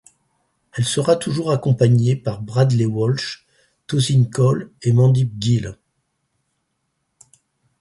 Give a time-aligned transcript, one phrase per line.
[0.73, 3.45] Elle sera toujours accompagnée par Bradley Walsh,
[3.85, 5.77] Tosin Cole & Mandip Gill.